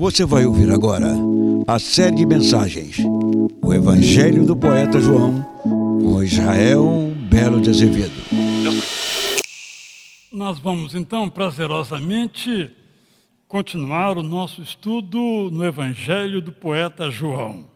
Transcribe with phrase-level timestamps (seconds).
[0.00, 1.08] Você vai ouvir agora
[1.68, 2.96] a série de mensagens
[3.62, 8.14] O Evangelho do Poeta João com Israel Belo de Azevedo.
[10.32, 12.74] Nós vamos então prazerosamente
[13.46, 17.68] continuar o nosso estudo no Evangelho do Poeta João.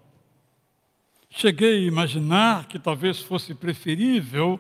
[1.29, 4.59] Cheguei a imaginar que talvez fosse preferível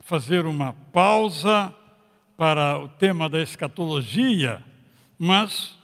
[0.00, 1.74] fazer uma pausa
[2.38, 4.64] para o tema da escatologia,
[5.18, 5.81] mas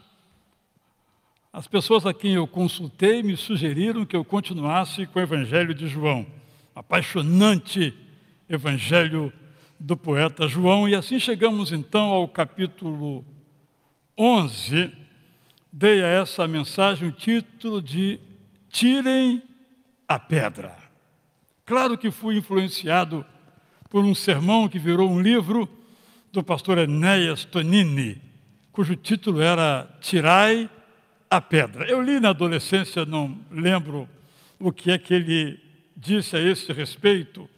[1.52, 5.88] as pessoas a quem eu consultei me sugeriram que eu continuasse com o Evangelho de
[5.88, 6.26] João,
[6.74, 7.94] apaixonante
[8.48, 9.32] Evangelho
[9.80, 13.24] do poeta João, e assim chegamos então ao capítulo
[14.16, 14.92] 11.
[15.72, 18.20] Dei a essa mensagem o título de
[18.68, 19.42] Tirem
[20.06, 20.76] a Pedra.
[21.64, 23.24] Claro que fui influenciado
[23.88, 25.68] por um sermão que virou um livro
[26.32, 28.20] do pastor Enéas Tonini,
[28.70, 30.68] cujo título era Tirai
[31.30, 31.86] a Pedra.
[31.88, 34.08] Eu li na adolescência, não lembro
[34.58, 35.60] o que é que ele
[35.96, 37.48] disse a esse respeito,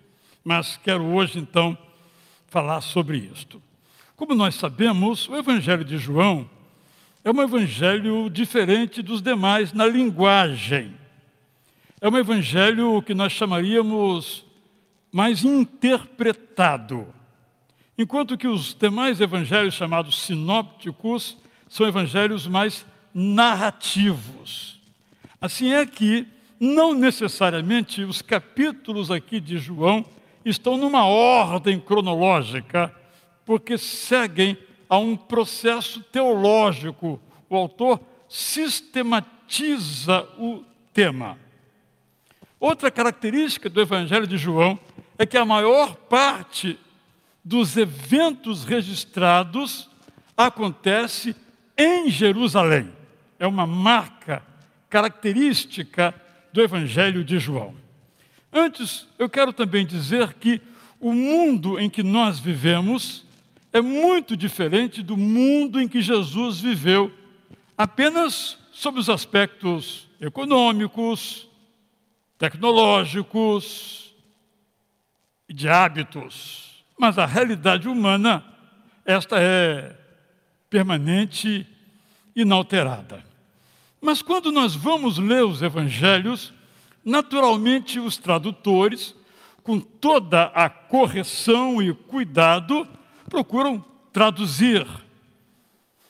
[0.44, 1.77] mas quero hoje então
[2.46, 3.62] falar sobre isto.
[4.16, 6.48] Como nós sabemos, o Evangelho de João
[7.22, 10.94] é um evangelho diferente dos demais na linguagem.
[12.00, 14.44] É um evangelho que nós chamaríamos
[15.12, 17.06] mais interpretado.
[17.98, 21.36] Enquanto que os demais evangelhos chamados sinópticos
[21.68, 24.80] são evangelhos mais narrativos.
[25.41, 26.27] Assim é que
[26.58, 30.05] não necessariamente os capítulos aqui de João
[30.44, 32.94] estão numa ordem cronológica,
[33.47, 34.58] porque seguem
[34.89, 37.20] a um processo teológico.
[37.48, 41.39] O autor sistematiza o tema.
[42.58, 44.78] Outra característica do Evangelho de João
[45.17, 46.78] é que a maior parte
[47.42, 49.89] dos eventos registrados
[50.36, 51.34] acontece
[51.77, 52.99] em Jerusalém.
[53.41, 54.42] É uma marca
[54.88, 56.14] característica
[56.52, 57.74] do Evangelho de João.
[58.52, 60.60] Antes, eu quero também dizer que
[61.01, 63.24] o mundo em que nós vivemos
[63.73, 67.11] é muito diferente do mundo em que Jesus viveu,
[67.78, 71.48] apenas sob os aspectos econômicos,
[72.36, 74.14] tecnológicos
[75.48, 76.84] e de hábitos.
[76.98, 78.45] Mas a realidade humana,
[79.05, 79.96] esta é
[80.68, 81.67] permanente,
[82.34, 83.30] inalterada.
[84.00, 86.55] Mas quando nós vamos ler os evangelhos,
[87.05, 89.14] naturalmente os tradutores,
[89.62, 92.89] com toda a correção e cuidado,
[93.28, 94.86] procuram traduzir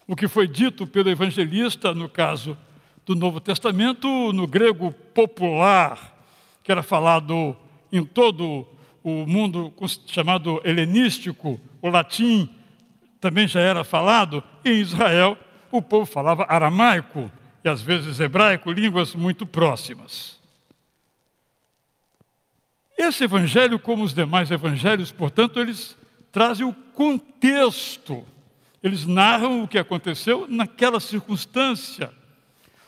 [0.07, 2.57] o que foi dito pelo evangelista, no caso
[3.05, 6.17] do Novo Testamento, no grego popular,
[6.63, 7.57] que era falado
[7.93, 8.67] em todo
[9.03, 9.73] o mundo
[10.07, 12.49] chamado helenístico, o latim
[13.21, 15.37] também já era falado, em Israel
[15.73, 17.31] o povo falava aramaico,
[17.65, 20.39] e às vezes hebraico, línguas muito próximas.
[22.97, 25.97] Esse evangelho, como os demais evangelhos, portanto, eles
[26.31, 28.27] trazem o contexto,
[28.83, 32.13] eles narram o que aconteceu naquela circunstância.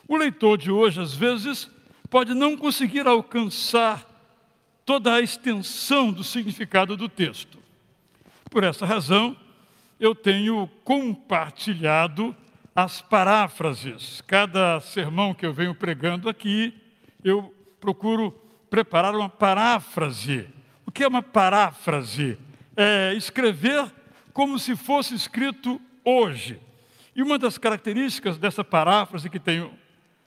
[0.06, 1.70] O leitor de hoje, às vezes,
[2.10, 4.06] pode não conseguir alcançar
[4.84, 7.58] toda a extensão do significado do texto.
[8.50, 9.36] Por essa razão,
[9.98, 12.36] eu tenho compartilhado
[12.74, 14.22] as paráfrases.
[14.26, 16.74] Cada sermão que eu venho pregando aqui,
[17.22, 18.32] eu procuro
[18.70, 20.48] preparar uma paráfrase.
[20.86, 22.38] O que é uma paráfrase?
[22.76, 23.92] É escrever
[24.32, 26.58] como se fosse escrito hoje.
[27.14, 29.72] E uma das características dessa paráfrase que tenho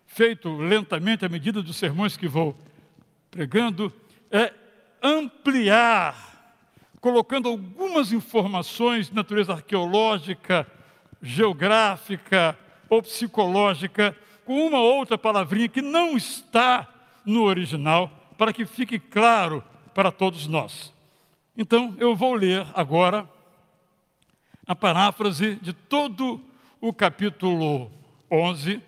[0.05, 2.55] feito lentamente à medida dos sermões que vou
[3.31, 3.91] pregando
[4.31, 4.53] é
[5.01, 6.55] ampliar,
[7.01, 10.67] colocando algumas informações de natureza arqueológica,
[11.25, 12.57] geográfica
[12.89, 14.15] ou psicológica,
[14.45, 16.87] com uma outra palavrinha que não está
[17.25, 20.93] no original, para que fique claro para todos nós.
[21.57, 23.27] Então, eu vou ler agora
[24.67, 26.41] a paráfrase de todo
[26.79, 27.91] o capítulo
[28.29, 28.81] 11,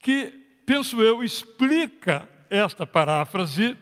[0.00, 0.32] que,
[0.64, 3.76] penso eu, explica esta paráfrase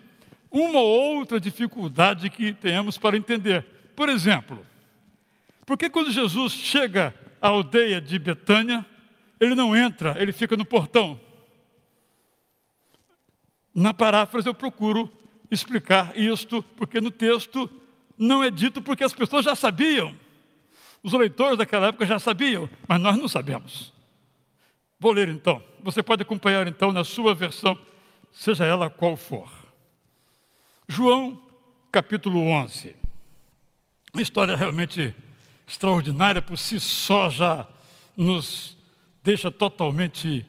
[0.50, 3.64] uma ou outra dificuldade que temos para entender.
[3.96, 4.64] Por exemplo,
[5.64, 8.86] porque quando Jesus chega a aldeia de Betânia,
[9.38, 11.20] ele não entra, ele fica no portão.
[13.74, 15.12] Na paráfrase eu procuro
[15.50, 17.70] explicar isto, porque no texto
[18.16, 20.16] não é dito porque as pessoas já sabiam.
[21.02, 23.92] Os leitores daquela época já sabiam, mas nós não sabemos.
[24.98, 25.62] Vou ler então.
[25.82, 27.78] Você pode acompanhar então na sua versão,
[28.32, 29.52] seja ela qual for.
[30.88, 31.38] João,
[31.92, 32.96] capítulo 11.
[34.14, 35.14] Uma história realmente
[35.66, 37.66] extraordinária por si só já
[38.16, 38.76] nos
[39.22, 40.46] deixa totalmente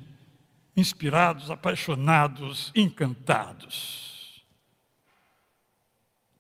[0.75, 4.43] inspirados, apaixonados, encantados.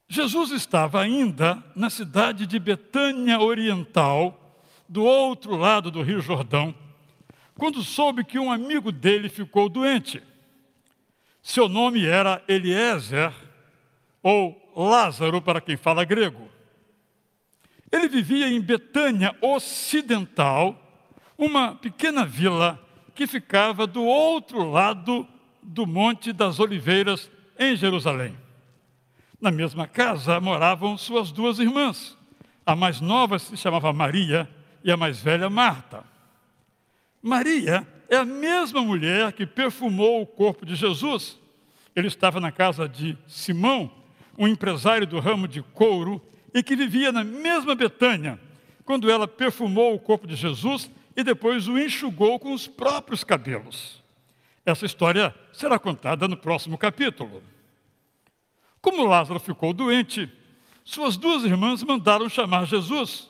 [0.07, 4.41] Jesus estava ainda na cidade de Betânia Oriental,
[4.87, 6.75] do outro lado do Rio Jordão,
[7.57, 10.21] quando soube que um amigo dele ficou doente.
[11.41, 13.33] Seu nome era Eliezer,
[14.21, 16.49] ou Lázaro, para quem fala grego.
[17.91, 20.81] Ele vivia em Betânia Ocidental,
[21.37, 22.79] uma pequena vila
[23.13, 25.27] que ficava do outro lado
[25.61, 28.37] do Monte das Oliveiras, em Jerusalém.
[29.39, 32.17] Na mesma casa moravam suas duas irmãs.
[32.65, 34.49] A mais nova se chamava Maria
[34.83, 36.03] e a mais velha Marta.
[37.21, 41.39] Maria é a mesma mulher que perfumou o corpo de Jesus.
[41.95, 43.91] Ele estava na casa de Simão,
[44.37, 46.21] um empresário do ramo de couro,
[46.55, 48.39] e que vivia na mesma Betânia,
[48.85, 54.01] quando ela perfumou o corpo de Jesus e depois o enxugou com os próprios cabelos.
[54.65, 57.43] Essa história será contada no próximo capítulo.
[58.81, 60.31] Como Lázaro ficou doente,
[60.85, 63.29] suas duas irmãs mandaram chamar Jesus.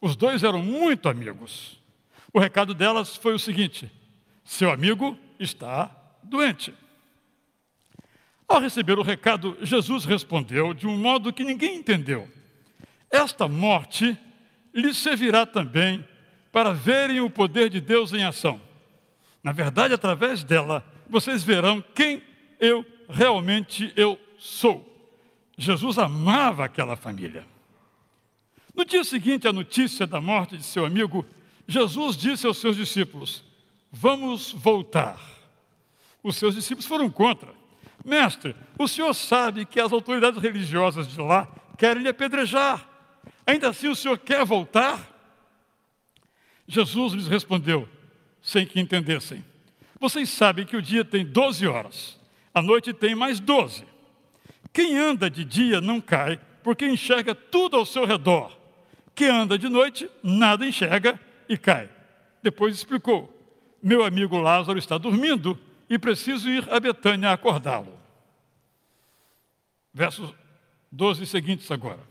[0.00, 1.78] Os dois eram muito amigos.
[2.32, 3.88] O recado delas foi o seguinte:
[4.44, 5.88] seu amigo está
[6.20, 6.74] doente.
[8.48, 12.28] Ao receber o recado, Jesus respondeu de um modo que ninguém entendeu:
[13.10, 14.16] Esta morte
[14.72, 16.06] lhe servirá também
[16.52, 18.60] para verem o poder de Deus em ação.
[19.42, 22.22] Na verdade, através dela, vocês verão quem
[22.58, 24.86] eu realmente eu sou.
[25.56, 27.44] Jesus amava aquela família.
[28.74, 31.26] No dia seguinte à notícia da morte de seu amigo,
[31.66, 33.44] Jesus disse aos seus discípulos:
[33.90, 35.18] Vamos voltar.
[36.22, 37.52] Os seus discípulos foram contra.
[38.04, 42.89] Mestre, o senhor sabe que as autoridades religiosas de lá querem lhe apedrejar.
[43.50, 45.10] Ainda assim o senhor quer voltar?
[46.68, 47.88] Jesus lhes respondeu,
[48.40, 49.44] sem que entendessem:
[49.98, 52.20] Vocês sabem que o dia tem 12 horas,
[52.54, 53.84] a noite tem mais 12.
[54.72, 58.56] Quem anda de dia não cai, porque enxerga tudo ao seu redor.
[59.16, 61.18] Quem anda de noite, nada enxerga
[61.48, 61.90] e cai.
[62.40, 63.36] Depois explicou:
[63.82, 65.58] Meu amigo Lázaro está dormindo
[65.88, 67.98] e preciso ir a Betânia acordá-lo.
[69.92, 70.32] Versos
[70.92, 72.09] 12 seguintes agora.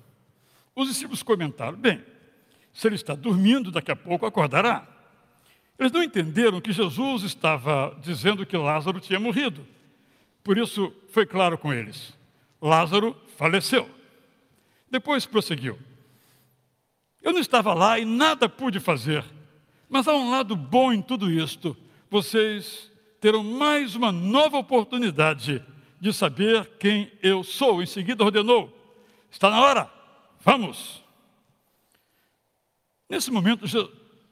[0.75, 2.03] Os discípulos comentaram: Bem,
[2.73, 4.87] se ele está dormindo, daqui a pouco acordará.
[5.77, 9.65] Eles não entenderam que Jesus estava dizendo que Lázaro tinha morrido.
[10.43, 12.13] Por isso foi claro com eles:
[12.61, 13.89] Lázaro faleceu.
[14.89, 15.77] Depois prosseguiu:
[17.21, 19.23] Eu não estava lá e nada pude fazer,
[19.89, 21.75] mas há um lado bom em tudo isto.
[22.09, 22.91] Vocês
[23.21, 25.63] terão mais uma nova oportunidade
[25.99, 27.81] de saber quem eu sou.
[27.81, 28.73] Em seguida ordenou:
[29.31, 29.98] Está na hora,
[30.39, 31.03] vamos.
[33.09, 33.65] Nesse momento,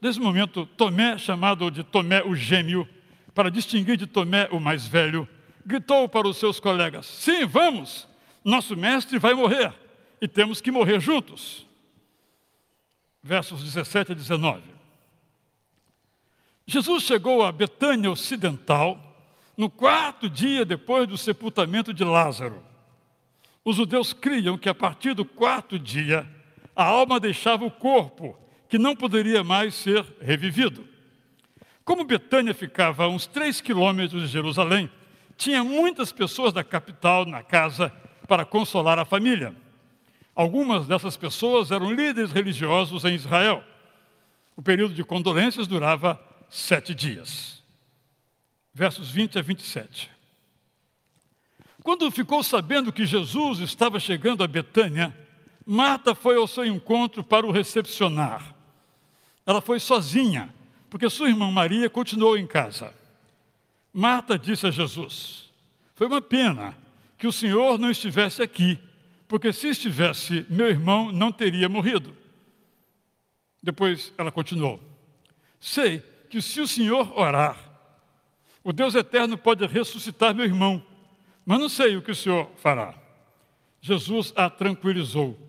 [0.01, 2.87] nesse momento, Tomé, chamado de Tomé o gêmeo,
[3.33, 5.27] para distinguir de Tomé o mais velho,
[5.65, 8.07] gritou para os seus colegas: Sim, vamos,
[8.43, 9.73] nosso mestre vai morrer
[10.21, 11.65] e temos que morrer juntos.
[13.21, 14.61] Versos 17 a 19.
[16.65, 19.01] Jesus chegou a Betânia Ocidental
[19.55, 22.63] no quarto dia depois do sepultamento de Lázaro.
[23.67, 26.25] Os judeus criam que a partir do quarto dia
[26.73, 28.33] a alma deixava o corpo
[28.69, 30.87] que não poderia mais ser revivido.
[31.83, 34.89] Como Betânia ficava a uns três quilômetros de Jerusalém,
[35.35, 37.91] tinha muitas pessoas da capital na casa
[38.25, 39.53] para consolar a família.
[40.33, 43.61] Algumas dessas pessoas eram líderes religiosos em Israel.
[44.55, 47.61] O período de condolências durava sete dias.
[48.73, 50.16] Versos 20 a 27.
[51.87, 55.17] Quando ficou sabendo que Jesus estava chegando a Betânia,
[55.65, 58.53] Marta foi ao seu encontro para o recepcionar.
[59.45, 60.53] Ela foi sozinha,
[60.89, 62.93] porque sua irmã Maria continuou em casa.
[63.93, 65.49] Marta disse a Jesus:
[65.95, 66.77] Foi uma pena
[67.17, 68.77] que o Senhor não estivesse aqui,
[69.25, 72.13] porque se estivesse, meu irmão não teria morrido.
[73.63, 74.77] Depois ela continuou:
[75.57, 77.57] Sei que se o Senhor orar,
[78.61, 80.83] o Deus eterno pode ressuscitar meu irmão,
[81.47, 82.93] mas não sei o que o Senhor fará.
[83.79, 85.39] Jesus a tranquilizou: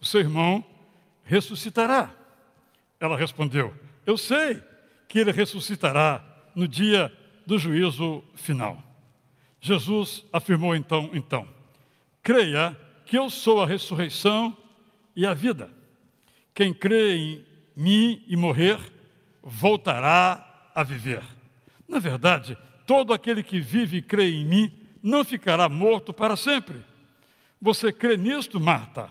[0.00, 0.64] O seu irmão
[1.24, 2.14] ressuscitará.
[3.00, 3.74] Ela respondeu:
[4.06, 4.62] Eu sei
[5.08, 7.12] que ele ressuscitará no dia
[7.44, 8.80] do juízo final.
[9.60, 11.48] Jesus afirmou então: então,
[12.22, 14.56] creia que eu sou a ressurreição
[15.16, 15.68] e a vida.
[16.54, 18.78] Quem crê em mim e morrer,
[19.42, 21.24] voltará a viver.
[21.88, 26.84] Na verdade, todo aquele que vive e crê em mim não ficará morto para sempre.
[27.60, 29.10] Você crê nisto, Marta?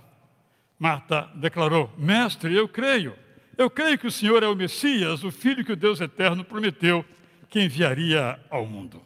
[0.77, 3.15] Marta declarou: Mestre, eu creio
[3.59, 7.03] eu creio que o Senhor é o Messias, o Filho que o Deus eterno prometeu
[7.49, 9.01] que enviaria ao mundo.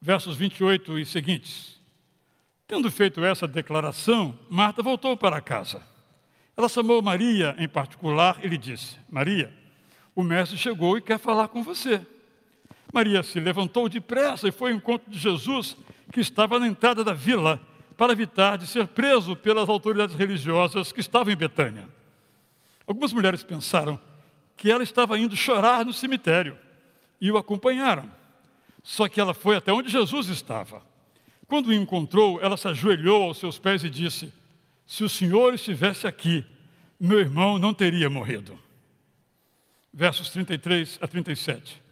[0.00, 1.78] Versos 28 e seguintes.
[2.66, 5.82] Tendo feito essa declaração, Marta voltou para casa.
[6.56, 9.52] Ela chamou Maria em particular e lhe disse: Maria,
[10.14, 12.00] o mestre chegou e quer falar com você.
[12.96, 15.76] Maria se levantou depressa e foi ao encontro de Jesus,
[16.10, 17.60] que estava na entrada da vila,
[17.94, 21.86] para evitar de ser preso pelas autoridades religiosas que estavam em Betânia.
[22.86, 24.00] Algumas mulheres pensaram
[24.56, 26.58] que ela estava indo chorar no cemitério
[27.20, 28.10] e o acompanharam.
[28.82, 30.80] Só que ela foi até onde Jesus estava.
[31.46, 34.32] Quando o encontrou, ela se ajoelhou aos seus pés e disse:
[34.86, 36.46] Se o Senhor estivesse aqui,
[36.98, 38.58] meu irmão não teria morrido.
[39.92, 41.85] Versos 33 a 37.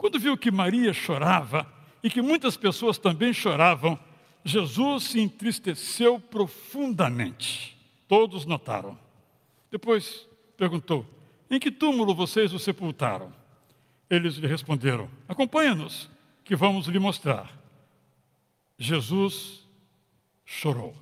[0.00, 1.70] Quando viu que Maria chorava
[2.02, 3.98] e que muitas pessoas também choravam,
[4.42, 7.76] Jesus se entristeceu profundamente.
[8.08, 8.98] Todos notaram.
[9.70, 10.26] Depois
[10.56, 11.04] perguntou:
[11.50, 13.30] Em que túmulo vocês o sepultaram?
[14.08, 16.08] Eles lhe responderam: Acompanha-nos,
[16.44, 17.54] que vamos lhe mostrar.
[18.78, 19.68] Jesus
[20.46, 20.96] chorou.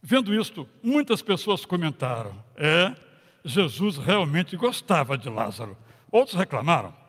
[0.00, 2.94] Vendo isto, muitas pessoas comentaram: É,
[3.44, 5.76] Jesus realmente gostava de Lázaro.
[6.12, 7.02] Outros reclamaram: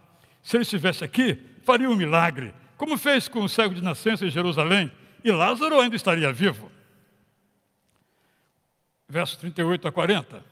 [0.45, 4.29] Se ele estivesse aqui, faria um milagre, como fez com o cego de nascença em
[4.29, 4.91] Jerusalém,
[5.23, 6.71] e Lázaro ainda estaria vivo.
[9.09, 10.45] Versos 38 a 40.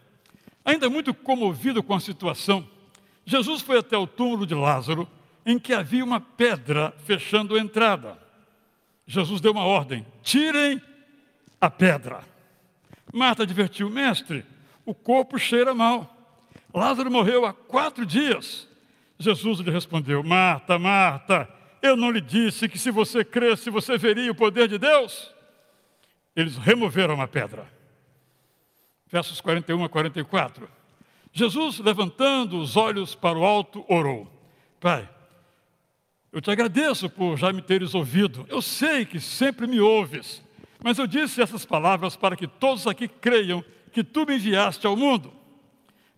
[0.65, 2.67] Ainda muito comovido com a situação,
[3.23, 5.07] Jesus foi até o túmulo de Lázaro,
[5.45, 8.17] em que havia uma pedra fechando a entrada.
[9.05, 10.81] Jesus deu uma ordem: tirem
[11.62, 12.23] a pedra.
[13.13, 14.43] Marta advertiu: Mestre,
[14.88, 16.09] o corpo cheira mal.
[16.73, 18.67] Lázaro morreu há quatro dias.
[19.20, 21.50] Jesus lhe respondeu: Marta, Marta,
[21.82, 25.34] eu não lhe disse que se você cresce, você veria o poder de Deus?
[26.36, 27.67] Eles removeram a pedra.
[29.08, 30.67] Versos 41 a 44.
[31.32, 34.27] Jesus, levantando os olhos para o alto, orou:
[34.79, 35.08] Pai,
[36.32, 38.46] eu te agradeço por já me teres ouvido.
[38.50, 40.43] Eu sei que sempre me ouves,
[40.84, 44.98] mas eu disse essas palavras para que todos aqui creiam que tu me enviaste ao
[44.98, 45.32] mundo.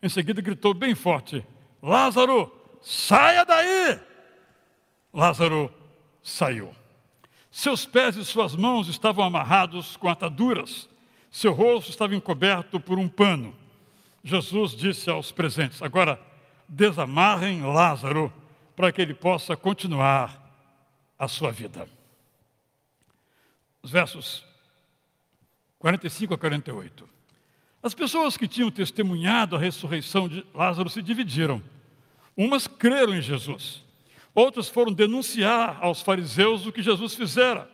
[0.01, 1.45] Em seguida gritou bem forte:
[1.81, 2.51] Lázaro,
[2.85, 3.99] saia daí!
[5.11, 5.73] Lázaro
[6.21, 6.75] saiu.
[7.49, 10.87] Seus pés e suas mãos estavam amarrados com ataduras,
[11.31, 13.55] seu rosto estava encoberto por um pano.
[14.23, 16.19] Jesus disse aos presentes: Agora
[16.67, 18.31] desamarrem Lázaro
[18.75, 20.41] para que ele possa continuar
[21.17, 21.87] a sua vida.
[23.81, 24.45] Os versos
[25.79, 27.09] 45 a 48.
[27.81, 31.61] As pessoas que tinham testemunhado a ressurreição de Lázaro se dividiram.
[32.35, 33.83] Umas creram em Jesus,
[34.33, 37.69] outras foram denunciar aos fariseus o que Jesus fizera.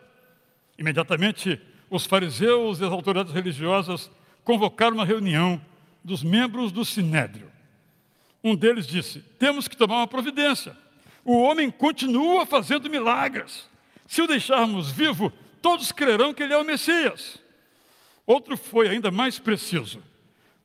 [0.77, 4.09] Imediatamente, os fariseus e as autoridades religiosas
[4.43, 5.59] convocaram uma reunião
[6.03, 7.51] dos membros do sinédrio.
[8.43, 10.75] Um deles disse: Temos que tomar uma providência.
[11.23, 13.69] O homem continua fazendo milagres.
[14.07, 17.39] Se o deixarmos vivo, todos crerão que ele é o Messias.
[18.25, 20.01] Outro foi ainda mais preciso.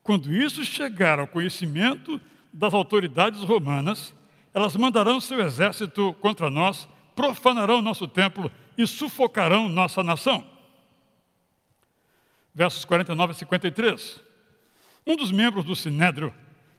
[0.02, 2.20] Quando isso chegar ao conhecimento
[2.56, 4.14] das autoridades romanas,
[4.54, 10.42] elas mandarão seu exército contra nós, profanarão nosso templo e sufocarão nossa nação.
[12.54, 14.20] Versos 49 a 53.
[15.06, 16.32] Um dos membros do Sinédrio,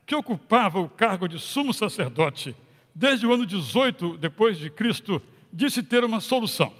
[0.04, 2.56] que ocupava o cargo de sumo sacerdote,
[2.92, 6.74] desde o ano 18 depois de Cristo, disse ter uma solução.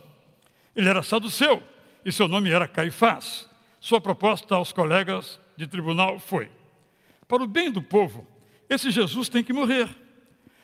[0.74, 1.62] Ele era saduceu
[2.04, 3.48] e seu nome era Caifás.
[3.78, 6.50] Sua proposta aos colegas de tribunal foi:
[7.28, 8.26] para o bem do povo,
[8.68, 9.88] esse Jesus tem que morrer.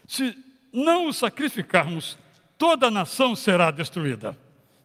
[0.07, 0.37] Se
[0.73, 2.19] não o sacrificarmos,
[2.59, 4.37] toda a nação será destruída.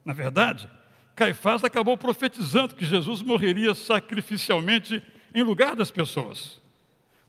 [0.05, 0.69] Na verdade,
[1.15, 6.61] Caifás acabou profetizando que Jesus morreria sacrificialmente em lugar das pessoas.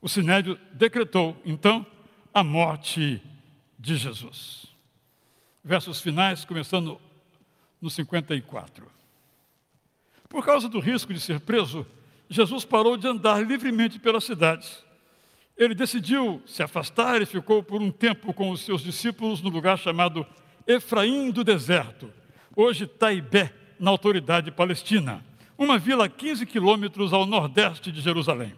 [0.01, 1.85] O Sinédrio decretou, então,
[2.33, 3.21] a morte
[3.77, 4.65] de Jesus.
[5.63, 6.99] Versos finais, começando
[7.81, 8.89] no 54.
[10.29, 11.85] Por causa do risco de ser preso,
[12.29, 14.83] Jesus parou de andar livremente pelas cidades.
[15.61, 19.77] Ele decidiu se afastar e ficou por um tempo com os seus discípulos no lugar
[19.77, 20.25] chamado
[20.65, 22.11] Efraim do Deserto,
[22.55, 25.23] hoje Taibé, na autoridade palestina,
[25.55, 28.55] uma vila a 15 quilômetros ao nordeste de Jerusalém.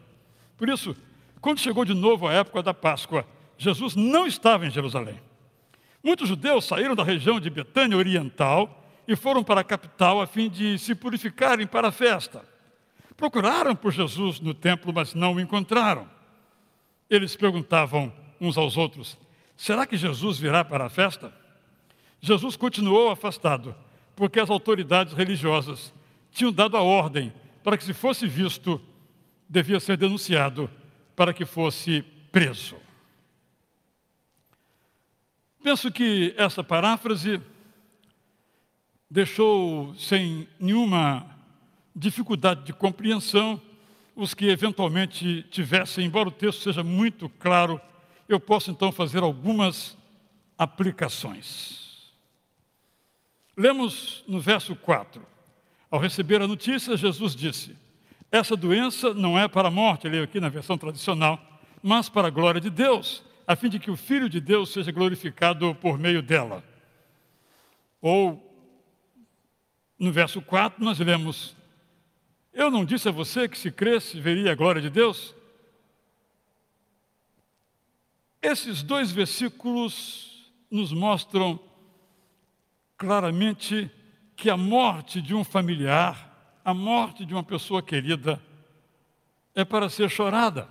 [0.57, 0.95] Por isso,
[1.41, 5.19] quando chegou de novo a época da Páscoa, Jesus não estava em Jerusalém.
[6.01, 10.49] Muitos judeus saíram da região de Betânia Oriental e foram para a capital a fim
[10.49, 12.45] de se purificarem para a festa.
[13.17, 16.12] Procuraram por Jesus no templo, mas não o encontraram.
[17.09, 19.17] Eles perguntavam uns aos outros:
[19.55, 21.33] será que Jesus virá para a festa?
[22.21, 23.75] Jesus continuou afastado,
[24.15, 25.93] porque as autoridades religiosas
[26.31, 27.33] tinham dado a ordem
[27.63, 28.81] para que, se fosse visto,
[29.47, 30.69] devia ser denunciado
[31.15, 32.75] para que fosse preso.
[35.61, 37.41] Penso que essa paráfrase
[39.09, 41.25] deixou sem nenhuma
[41.95, 43.61] dificuldade de compreensão
[44.15, 47.79] os que eventualmente tivessem, embora o texto seja muito claro,
[48.27, 49.97] eu posso então fazer algumas
[50.57, 52.13] aplicações.
[53.55, 55.25] Lemos no verso 4.
[55.89, 57.75] Ao receber a notícia, Jesus disse:
[58.31, 61.39] Essa doença não é para a morte, leio aqui na versão tradicional,
[61.81, 64.91] mas para a glória de Deus, a fim de que o Filho de Deus seja
[64.91, 66.63] glorificado por meio dela.
[68.01, 68.41] Ou,
[69.99, 71.55] no verso 4, nós lemos:
[72.53, 75.33] Eu não disse a você que se cresce veria a glória de Deus?
[78.39, 81.59] Esses dois versículos nos mostram
[82.95, 83.89] claramente
[84.35, 88.39] que a morte de um familiar, a morte de uma pessoa querida,
[89.55, 90.69] é para ser chorada.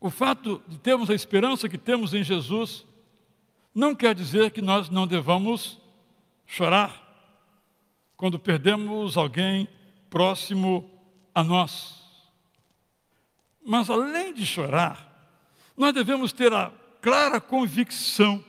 [0.00, 2.84] O fato de termos a esperança que temos em Jesus
[3.74, 5.78] não quer dizer que nós não devamos
[6.44, 7.04] chorar
[8.16, 9.68] quando perdemos alguém
[10.10, 10.90] próximo
[11.34, 12.02] a nós.
[13.64, 15.06] Mas além de chorar,
[15.76, 18.44] nós devemos ter a clara convicção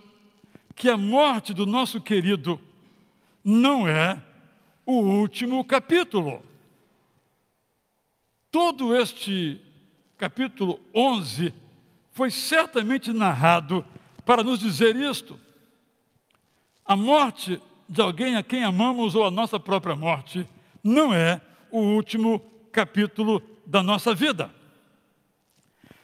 [0.75, 2.60] que a morte do nosso querido
[3.44, 4.22] não é
[4.86, 6.44] o último capítulo.
[8.51, 9.62] Todo este
[10.18, 11.54] capítulo 11
[12.12, 13.86] foi certamente narrado
[14.25, 15.39] para nos dizer isto.
[16.84, 20.48] A morte de alguém a quem amamos ou a nossa própria morte
[20.84, 22.40] não é o último
[22.72, 24.54] capítulo da nossa vida.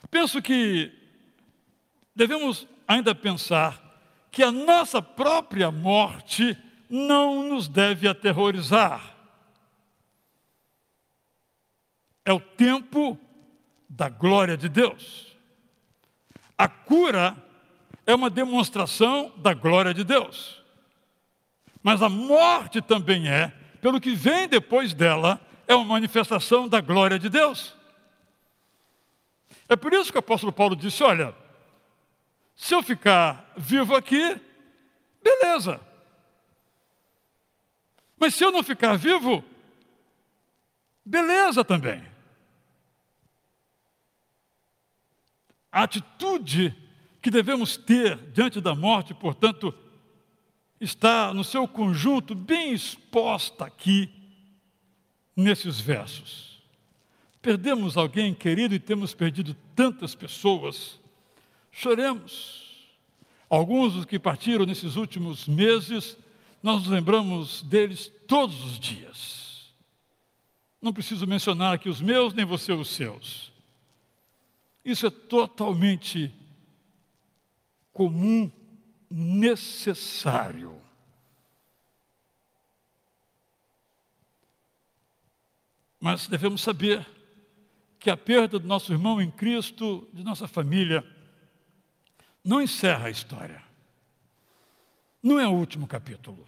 [0.10, 0.92] Penso que
[2.16, 3.82] devemos ainda pensar
[4.32, 6.58] que a nossa própria morte
[6.90, 9.16] não nos deve aterrorizar.
[12.24, 13.20] É o tempo
[13.90, 15.36] da glória de Deus.
[16.58, 17.36] A cura
[18.06, 20.64] é uma demonstração da glória de Deus.
[21.82, 23.50] Mas a morte também é,
[23.82, 27.76] pelo que vem depois dela, é uma manifestação da glória de Deus.
[29.68, 31.36] É por isso que o apóstolo Paulo disse: Olha,
[32.56, 34.40] se eu ficar vivo aqui,
[35.24, 35.80] beleza.
[38.18, 39.44] Mas se eu não ficar vivo,
[41.04, 42.06] beleza também.
[45.72, 46.74] A atitude
[47.22, 49.74] que devemos ter diante da morte, portanto,
[50.80, 54.25] está no seu conjunto bem exposta aqui
[55.36, 56.62] nesses versos.
[57.42, 61.00] Perdemos alguém querido e temos perdido tantas pessoas.
[61.72, 62.64] Choremos.
[63.50, 66.18] Alguns dos que partiram nesses últimos meses
[66.64, 69.72] nós nos lembramos deles todos os dias.
[70.82, 73.52] Não preciso mencionar aqui os meus, nem você os seus.
[74.84, 76.34] Isso é totalmente
[77.94, 78.52] comum,
[79.10, 80.82] necessário.
[86.06, 87.04] Mas devemos saber
[87.98, 91.04] que a perda do nosso irmão em Cristo, de nossa família,
[92.44, 93.60] não encerra a história.
[95.24, 96.48] Não é o último capítulo.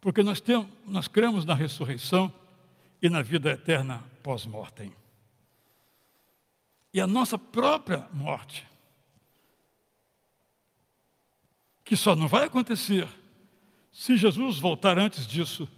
[0.00, 2.32] Porque nós, temos, nós cremos na ressurreição
[3.02, 4.96] e na vida eterna pós-mortem.
[6.94, 8.66] E a nossa própria morte,
[11.84, 13.06] que só não vai acontecer
[13.92, 15.68] se Jesus voltar antes disso,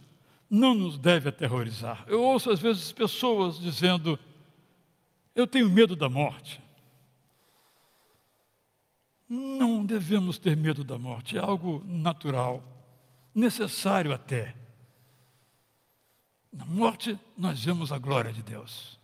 [0.48, 2.04] não nos deve aterrorizar.
[2.06, 4.18] Eu ouço às vezes pessoas dizendo:
[5.34, 6.60] Eu tenho medo da morte.
[9.28, 12.62] Não devemos ter medo da morte, é algo natural
[13.34, 14.56] necessário até.
[16.50, 18.98] Na morte, nós vemos a glória de Deus.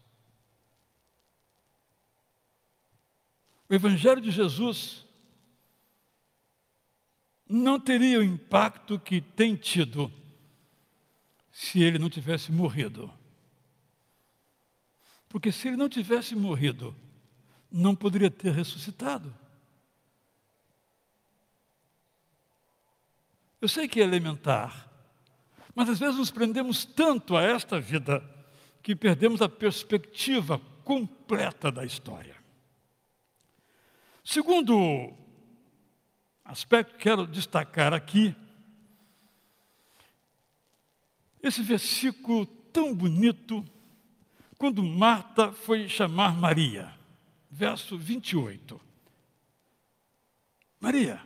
[3.68, 5.04] O Evangelho de Jesus
[7.46, 10.10] não teria o impacto que tem tido
[11.54, 13.08] se ele não tivesse morrido.
[15.28, 16.96] Porque se ele não tivesse morrido,
[17.70, 19.32] não poderia ter ressuscitado.
[23.60, 24.90] Eu sei que é elementar,
[25.76, 28.20] mas às vezes nos prendemos tanto a esta vida
[28.82, 32.34] que perdemos a perspectiva completa da história.
[34.24, 35.14] Segundo
[36.44, 38.34] aspecto que quero destacar aqui,
[41.46, 43.62] esse versículo tão bonito,
[44.56, 46.90] quando Marta foi chamar Maria,
[47.50, 48.80] verso 28.
[50.80, 51.20] Maria,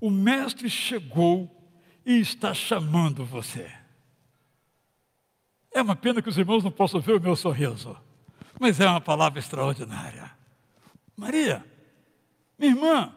[0.00, 1.72] o Mestre chegou
[2.04, 3.72] e está chamando você.
[5.70, 7.96] É uma pena que os irmãos não possam ver o meu sorriso,
[8.58, 10.32] mas é uma palavra extraordinária.
[11.16, 11.64] Maria,
[12.58, 13.16] minha irmã,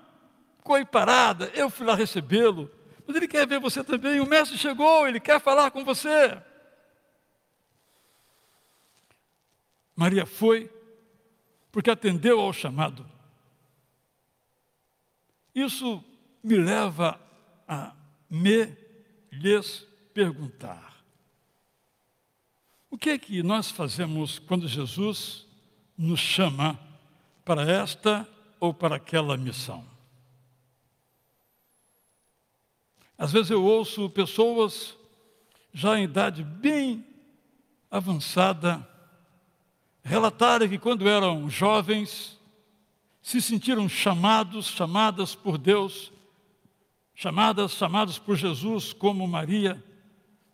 [0.57, 2.69] ficou parada, eu fui lá recebê-lo,
[3.05, 4.19] mas ele quer ver você também.
[4.19, 6.41] O mestre chegou, ele quer falar com você.
[9.95, 10.71] Maria foi,
[11.71, 13.05] porque atendeu ao chamado.
[15.53, 16.03] Isso
[16.43, 17.19] me leva
[17.67, 17.93] a
[18.29, 18.75] me
[19.31, 21.03] lhes perguntar:
[22.89, 25.45] o que é que nós fazemos quando Jesus
[25.97, 26.79] nos chama
[27.45, 28.27] para esta
[28.59, 29.90] ou para aquela missão?
[33.21, 34.97] Às vezes eu ouço pessoas
[35.71, 37.05] já em idade bem
[37.91, 38.89] avançada
[40.03, 42.39] relatarem que quando eram jovens
[43.21, 46.11] se sentiram chamados, chamadas por Deus,
[47.13, 49.83] chamadas, chamados por Jesus como Maria,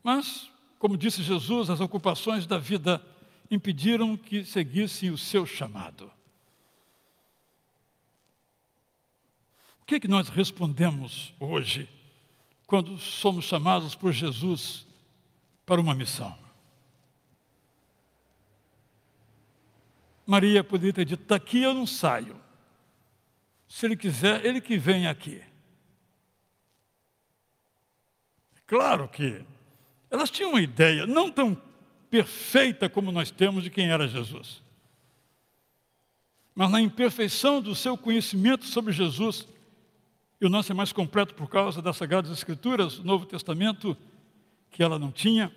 [0.03, 3.01] mas, como disse Jesus, as ocupações da vida
[3.49, 6.11] impediram que seguissem o seu chamado.
[9.81, 11.87] O que, é que nós respondemos hoje
[12.67, 14.85] quando somos chamados por Jesus
[15.65, 16.37] para uma missão.
[20.25, 22.39] Maria poderia ter dito: daqui eu não saio.
[23.69, 25.41] Se ele quiser, ele que vem aqui.
[28.65, 29.43] Claro que
[30.11, 31.59] elas tinham uma ideia, não tão
[32.09, 34.61] perfeita como nós temos de quem era Jesus.
[36.53, 39.47] Mas na imperfeição do seu conhecimento sobre Jesus,
[40.39, 43.97] e o nosso é mais completo por causa das Sagradas Escrituras, o Novo Testamento,
[44.69, 45.51] que ela não tinha,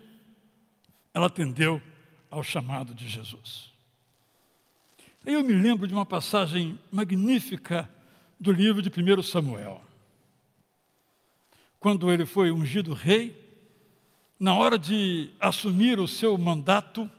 [1.12, 1.82] ela atendeu
[2.30, 3.70] ao chamado de Jesus.
[5.26, 7.90] Aí eu me lembro de uma passagem magnífica
[8.38, 9.82] do livro de 1 Samuel.
[11.78, 13.38] Quando ele foi ungido rei,
[14.38, 17.10] na hora de assumir o seu mandato,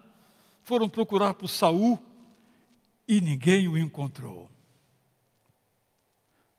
[0.63, 1.99] foram procurar por Saul
[3.07, 4.49] e ninguém o encontrou.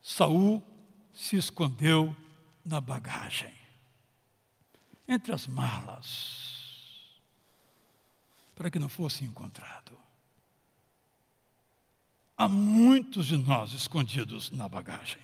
[0.01, 0.63] Saul
[1.13, 2.17] se escondeu
[2.65, 3.53] na bagagem,
[5.07, 7.21] entre as malas,
[8.55, 9.99] para que não fosse encontrado.
[12.37, 15.21] Há muitos de nós escondidos na bagagem.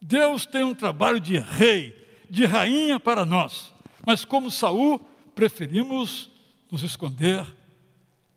[0.00, 3.72] Deus tem um trabalho de rei, de rainha para nós,
[4.06, 4.98] mas como Saul,
[5.34, 6.30] preferimos
[6.70, 7.46] nos esconder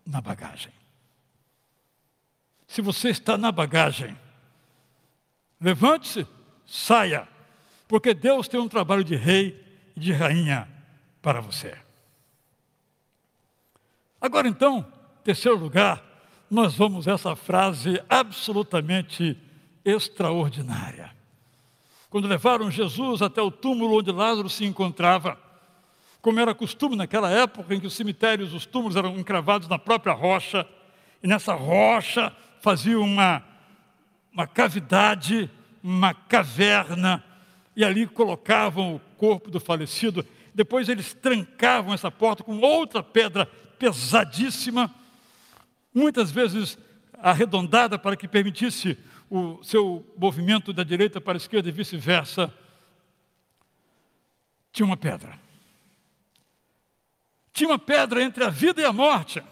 [0.05, 0.73] na bagagem.
[2.67, 4.17] Se você está na bagagem,
[5.59, 6.25] Levante-se,
[6.65, 7.27] saia,
[7.87, 10.67] porque Deus tem um trabalho de rei e de rainha
[11.21, 11.75] para você.
[14.21, 14.85] Agora então,
[15.23, 16.03] terceiro lugar,
[16.49, 19.37] nós vamos essa frase absolutamente
[19.83, 21.11] extraordinária.
[22.09, 25.37] Quando levaram Jesus até o túmulo onde Lázaro se encontrava,
[26.21, 30.13] como era costume naquela época em que os cemitérios, os túmulos eram encravados na própria
[30.13, 30.67] rocha,
[31.21, 33.43] e nessa rocha faziam uma
[34.31, 35.49] uma cavidade,
[35.83, 37.23] uma caverna,
[37.75, 40.25] e ali colocavam o corpo do falecido.
[40.53, 44.93] Depois eles trancavam essa porta com outra pedra pesadíssima,
[45.93, 46.77] muitas vezes
[47.13, 48.97] arredondada para que permitisse
[49.29, 52.53] o seu movimento da direita para a esquerda e vice-versa.
[54.71, 55.39] Tinha uma pedra.
[57.53, 59.43] Tinha uma pedra entre a vida e a morte.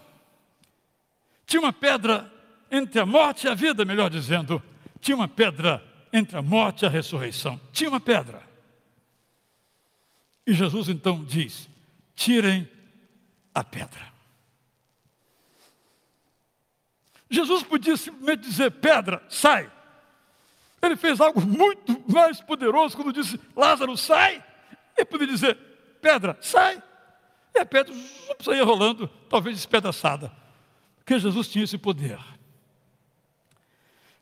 [1.46, 2.32] Tinha uma pedra
[2.72, 4.62] entre a morte e a vida, melhor dizendo,
[5.00, 7.60] tinha uma pedra entre a morte e a ressurreição.
[7.72, 8.42] Tinha uma pedra.
[10.46, 11.70] E Jesus então diz:
[12.16, 12.70] tirem
[13.54, 14.08] a pedra.
[17.30, 19.70] Jesus podia simplesmente dizer: pedra, sai.
[20.82, 24.44] Ele fez algo muito mais poderoso quando disse: Lázaro, sai.
[24.96, 25.56] Ele podia dizer:
[26.02, 26.82] pedra, sai.
[27.54, 27.94] E a pedra
[28.40, 30.32] saía rolando, talvez despedaçada.
[30.98, 32.20] Porque Jesus tinha esse poder.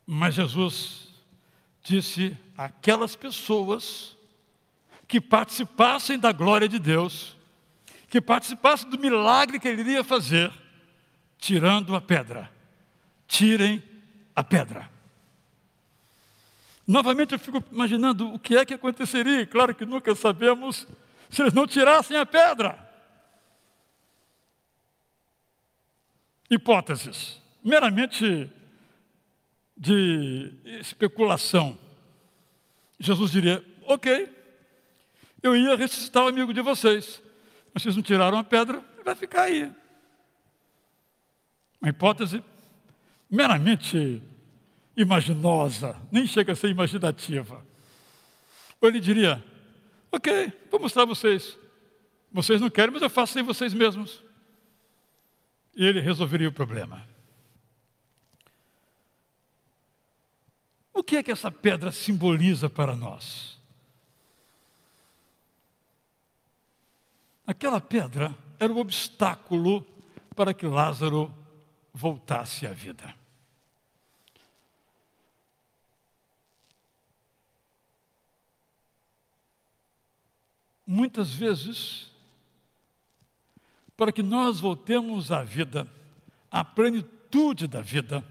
[0.06, 1.08] Mas Jesus
[1.82, 4.16] disse aquelas pessoas
[5.08, 7.36] que participassem da glória de Deus,
[8.08, 10.52] que participassem do milagre que ele iria fazer,
[11.38, 12.50] tirando a pedra.
[13.26, 13.82] Tirem
[14.34, 14.88] a pedra.
[16.86, 20.86] Novamente eu fico imaginando o que é que aconteceria, claro que nunca sabemos
[21.28, 22.78] se eles não tirassem a pedra.
[26.48, 28.48] Hipóteses meramente
[29.76, 31.78] de especulação.
[32.98, 34.28] Jesus diria: Ok,
[35.42, 37.22] eu ia ressuscitar o amigo de vocês,
[37.72, 39.70] mas vocês não tiraram a pedra, vai ficar aí.
[41.80, 42.42] Uma hipótese
[43.30, 44.22] meramente
[44.96, 47.64] imaginosa, nem chega a ser imaginativa.
[48.80, 49.44] Ou ele diria:
[50.10, 51.58] Ok, vou mostrar a vocês.
[52.32, 54.22] Vocês não querem, mas eu faço sem vocês mesmos.
[55.76, 57.06] E ele resolveria o problema.
[61.04, 63.56] Que é que essa pedra simboliza para nós?
[67.46, 69.86] Aquela pedra era o obstáculo
[70.34, 71.32] para que Lázaro
[71.92, 73.14] voltasse à vida.
[80.86, 82.12] Muitas vezes,
[83.96, 85.88] para que nós voltemos à vida,
[86.50, 88.24] à plenitude da vida,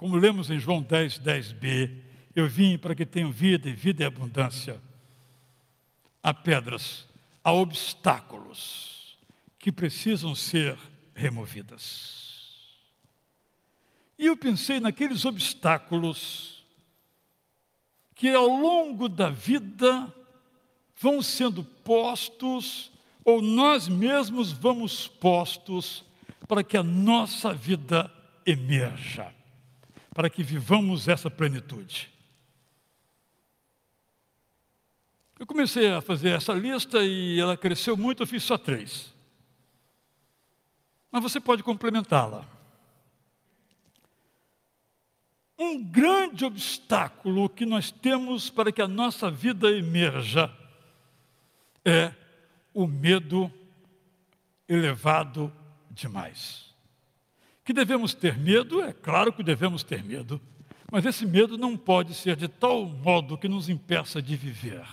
[0.00, 1.94] como lemos em João 10, 10b,
[2.34, 4.80] eu vim para que tenham vida e vida e abundância.
[6.22, 7.06] Há pedras,
[7.44, 9.18] há obstáculos
[9.58, 10.78] que precisam ser
[11.14, 12.78] removidas.
[14.18, 16.64] E eu pensei naqueles obstáculos
[18.14, 20.10] que ao longo da vida
[20.98, 22.90] vão sendo postos,
[23.22, 26.02] ou nós mesmos vamos postos,
[26.48, 28.10] para que a nossa vida
[28.46, 29.38] emerja,
[30.14, 32.10] para que vivamos essa plenitude.
[35.38, 39.14] Eu comecei a fazer essa lista e ela cresceu muito, eu fiz só três.
[41.10, 42.46] Mas você pode complementá-la.
[45.58, 50.54] Um grande obstáculo que nós temos para que a nossa vida emerja
[51.84, 52.14] é
[52.72, 53.52] o medo
[54.68, 55.52] elevado
[55.90, 56.69] demais.
[57.70, 60.40] Que devemos ter medo, é claro que devemos ter medo,
[60.90, 64.84] mas esse medo não pode ser de tal modo que nos impeça de viver.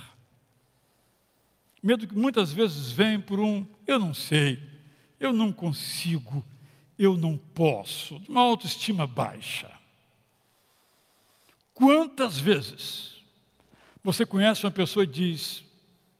[1.81, 4.61] Medo que muitas vezes vem por um eu não sei,
[5.19, 6.45] eu não consigo,
[6.99, 9.71] eu não posso, uma autoestima baixa.
[11.73, 13.23] Quantas vezes
[14.03, 15.63] você conhece uma pessoa e diz: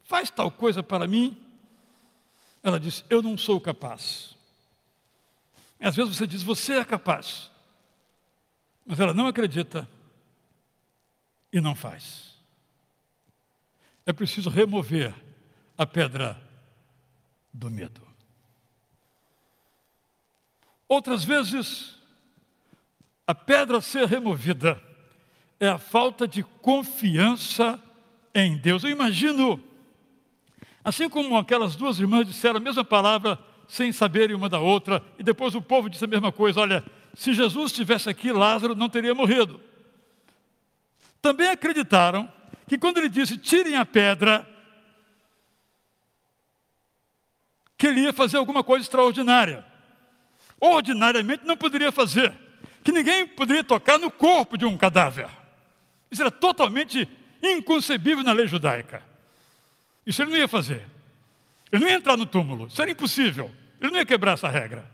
[0.06, 1.38] faz tal coisa para mim.
[2.63, 4.36] Ela diz, eu não sou capaz.
[5.80, 7.52] Às vezes você diz, você é capaz.
[8.86, 9.88] Mas ela não acredita
[11.52, 12.36] e não faz.
[14.06, 15.13] É preciso remover
[15.78, 16.42] a pedra
[17.54, 18.02] do medo.
[20.88, 21.98] Outras vezes,
[23.26, 24.82] a pedra a ser removida
[25.60, 27.82] é a falta de confiança
[28.34, 28.84] em Deus.
[28.84, 29.62] Eu imagino
[30.88, 33.38] Assim como aquelas duas irmãs disseram a mesma palavra
[33.68, 37.34] sem saberem uma da outra, e depois o povo disse a mesma coisa: olha, se
[37.34, 39.60] Jesus estivesse aqui, Lázaro não teria morrido.
[41.22, 42.32] Também acreditaram
[42.68, 44.48] que quando ele disse tirem a pedra,
[47.78, 49.66] que ele ia fazer alguma coisa extraordinária.
[50.60, 52.34] Ordinariamente não poderia fazer,
[52.84, 55.30] que ninguém poderia tocar no corpo de um cadáver.
[56.10, 57.08] Isso era totalmente
[57.44, 59.04] inconcebível na lei judaica.
[60.06, 60.97] Isso ele não ia fazer.
[61.72, 62.68] Ele não ia entrar no túmulo.
[62.68, 63.52] Isso era impossível.
[63.80, 64.90] Ele não ia quebrar essa regra.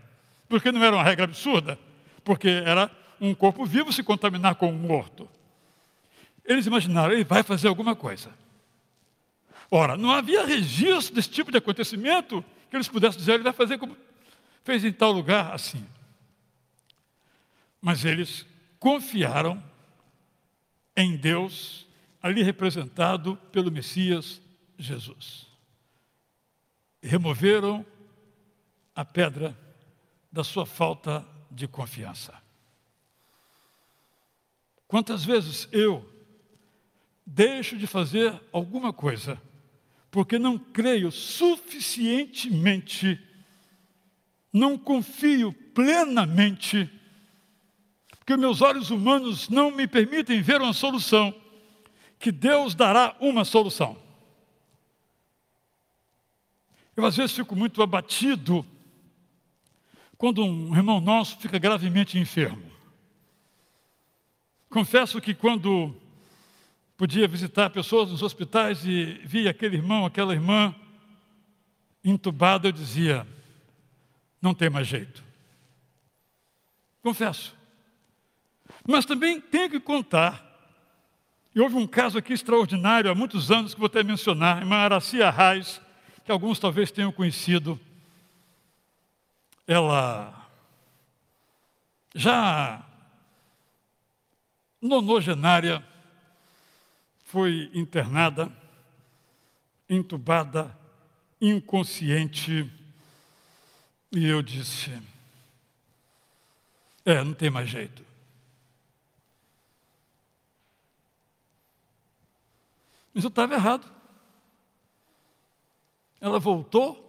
[0.48, 1.78] Porque não era uma regra absurda.
[2.24, 5.30] Porque era um corpo vivo se contaminar com um morto.
[6.46, 8.30] Eles imaginaram, ele vai fazer alguma coisa.
[9.72, 13.78] Ora, não havia registro desse tipo de acontecimento que eles pudessem dizer, ele vai fazer
[13.78, 13.96] como
[14.64, 15.86] fez em tal lugar, assim.
[17.82, 18.46] Mas eles
[18.80, 19.64] confiaram
[20.96, 21.88] em Deus,
[22.22, 24.42] ali representado pelo Messias
[24.78, 25.53] Jesus.
[27.04, 27.86] Removeram
[28.96, 29.58] a pedra
[30.32, 32.34] da sua falta de confiança.
[34.88, 36.10] Quantas vezes eu
[37.26, 39.42] deixo de fazer alguma coisa
[40.10, 43.20] porque não creio suficientemente,
[44.54, 46.88] não confio plenamente,
[48.20, 51.34] porque meus olhos humanos não me permitem ver uma solução,
[52.20, 54.03] que Deus dará uma solução.
[56.96, 58.66] Eu às vezes fico muito abatido
[60.18, 62.72] quando um irmão nosso fica gravemente enfermo.
[64.70, 65.96] Confesso que quando
[66.96, 70.74] podia visitar pessoas nos hospitais e via aquele irmão, aquela irmã
[72.04, 73.28] entubada, eu dizia:
[74.42, 75.24] não tem mais jeito.
[77.02, 77.56] Confesso.
[78.88, 80.52] Mas também tenho que contar.
[81.56, 85.28] E houve um caso aqui extraordinário há muitos anos que vou até mencionar, irmã Aracia
[85.28, 85.80] Arraes,
[86.24, 87.80] que alguns talvez tenham conhecido.
[89.68, 90.50] Ela
[92.16, 92.86] já
[94.82, 95.86] nonogenária
[97.26, 98.52] foi internada,
[99.90, 100.78] entubada,
[101.42, 102.70] inconsciente,
[104.12, 104.92] e eu disse:
[107.06, 108.06] É, não tem mais jeito.
[113.14, 114.03] Mas eu estava errado.
[116.24, 117.04] Ela voltou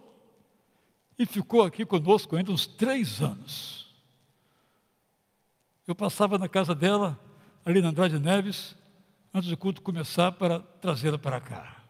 [1.17, 3.95] e ficou aqui conosco ainda uns três anos.
[5.87, 7.17] Eu passava na casa dela,
[7.63, 8.75] ali na Andrade Neves,
[9.33, 11.81] antes do culto começar, para trazê-la para cá.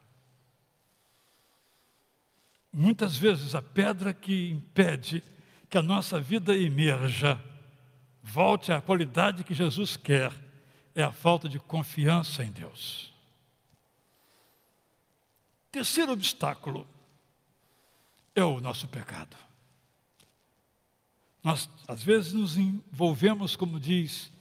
[2.71, 5.23] Muitas vezes a pedra que impede
[5.67, 7.43] que a nossa vida emerja,
[8.21, 10.31] volte à qualidade que Jesus quer,
[10.93, 13.11] é a falta de confiança em Deus.
[15.71, 16.87] Terceiro obstáculo
[18.35, 19.35] é o nosso pecado.
[21.43, 24.31] Nós, às vezes, nos envolvemos, como diz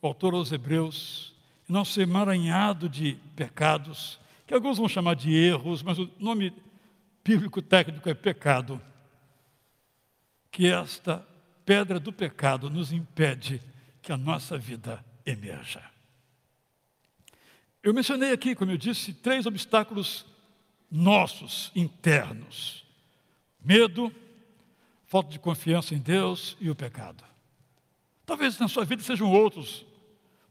[0.00, 1.34] o autor aos Hebreus,
[1.68, 6.52] em nosso emaranhado de pecados, que alguns vão chamar de erros, mas o nome
[7.24, 8.80] bíblico técnico é pecado.
[10.50, 11.26] Que esta
[11.64, 13.62] pedra do pecado nos impede
[14.02, 15.82] que a nossa vida emerja.
[17.82, 20.26] Eu mencionei aqui, como eu disse, três obstáculos
[20.90, 22.84] nossos, internos:
[23.62, 24.14] medo,
[25.06, 27.24] falta de confiança em Deus e o pecado.
[28.24, 29.84] Talvez na sua vida sejam outros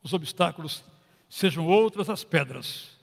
[0.03, 0.83] os obstáculos,
[1.29, 2.97] sejam outras as pedras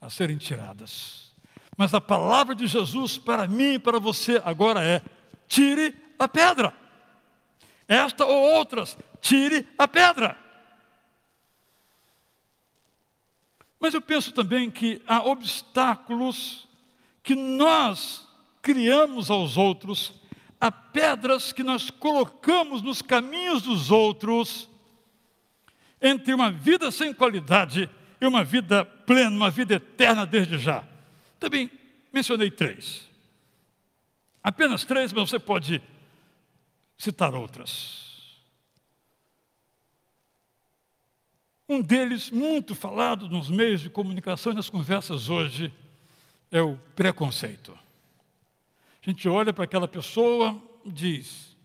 [0.00, 1.32] a serem tiradas.
[1.76, 5.02] Mas a palavra de Jesus para mim e para você agora é:
[5.46, 6.74] tire a pedra.
[7.86, 10.36] Esta ou outras, tire a pedra.
[13.80, 16.68] Mas eu penso também que há obstáculos
[17.22, 18.27] que nós
[18.62, 20.12] criamos aos outros,
[20.60, 24.68] há pedras que nós colocamos nos caminhos dos outros,
[26.00, 27.88] entre uma vida sem qualidade
[28.20, 30.84] e uma vida plena, uma vida eterna desde já.
[31.38, 31.70] Também
[32.12, 33.08] mencionei três.
[34.42, 35.82] Apenas três, mas você pode
[36.96, 38.08] citar outras.
[41.68, 45.72] Um deles, muito falado nos meios de comunicação e nas conversas hoje,
[46.50, 47.78] é o preconceito.
[49.08, 51.56] A gente olha para aquela pessoa e diz: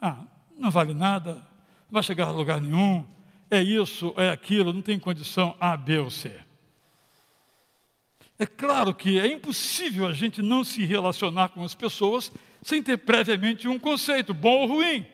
[0.00, 0.24] ah,
[0.58, 3.06] não vale nada, não vai chegar a lugar nenhum,
[3.48, 6.36] é isso, é aquilo, não tem condição A, B ou C.
[8.36, 12.32] É claro que é impossível a gente não se relacionar com as pessoas
[12.62, 15.06] sem ter previamente um conceito, bom ou ruim.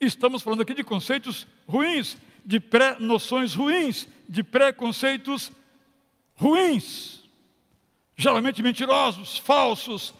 [0.00, 5.50] Estamos falando aqui de conceitos ruins, de pré-noções ruins, de preconceitos
[6.36, 7.24] ruins,
[8.16, 10.14] geralmente mentirosos, falsos,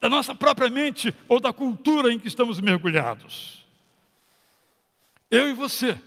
[0.00, 3.66] da nossa própria mente ou da cultura em que estamos mergulhados.
[5.30, 6.00] Eu e você,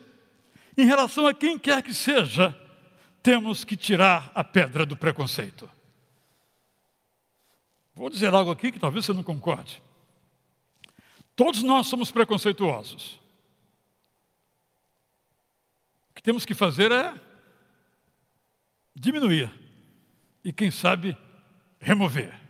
[0.77, 2.57] em relação a quem quer que seja,
[3.21, 5.69] temos que tirar a pedra do preconceito.
[7.93, 9.81] Vou dizer algo aqui que talvez você não concorde.
[11.35, 13.21] Todos nós somos preconceituosos
[16.21, 17.19] que temos que fazer é
[18.95, 19.51] diminuir
[20.43, 21.17] e, quem sabe,
[21.79, 22.40] remover.